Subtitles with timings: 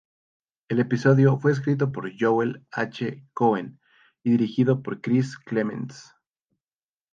[0.67, 3.23] El episodio fue escrito por Joel H.
[3.35, 3.79] Cohen
[4.23, 6.15] y dirigido por Chris Clements.